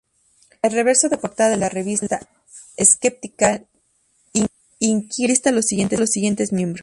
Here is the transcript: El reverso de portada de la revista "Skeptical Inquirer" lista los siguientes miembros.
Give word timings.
El 0.63 0.71
reverso 0.71 1.09
de 1.09 1.19
portada 1.19 1.51
de 1.51 1.57
la 1.57 1.69
revista 1.69 2.27
"Skeptical 2.83 3.67
Inquirer" 4.79 5.29
lista 5.43 5.51
los 5.51 5.65
siguientes 5.67 6.51
miembros. 6.51 6.79